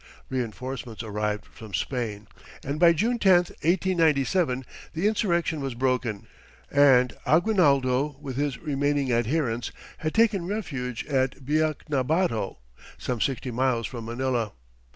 [0.29, 2.25] Reinforcements arrived from Spain,
[2.63, 6.25] and by June 10, 1897, the insurrection was broken,
[6.71, 12.57] and Aguinaldo with his remaining adherents had taken refuge at Biacnabato,
[12.97, 14.53] some sixty miles from Manila.